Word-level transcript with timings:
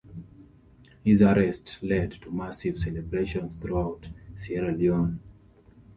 His 1.03 1.21
arrest 1.21 1.77
led 1.83 2.13
to 2.23 2.31
massive 2.31 2.79
celebrations 2.79 3.53
throughout 3.53 4.09
Sierra 4.35 4.73
Leone. 4.75 5.19